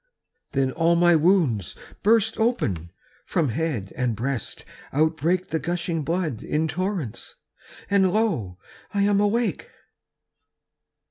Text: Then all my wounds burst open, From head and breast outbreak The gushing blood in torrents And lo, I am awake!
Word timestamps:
Then 0.53 0.71
all 0.71 0.95
my 0.95 1.15
wounds 1.15 1.75
burst 2.01 2.39
open, 2.39 2.89
From 3.23 3.49
head 3.49 3.93
and 3.95 4.15
breast 4.15 4.65
outbreak 4.91 5.49
The 5.49 5.59
gushing 5.59 6.01
blood 6.01 6.41
in 6.41 6.67
torrents 6.67 7.35
And 7.87 8.11
lo, 8.11 8.57
I 8.95 9.03
am 9.03 9.21
awake! 9.21 9.69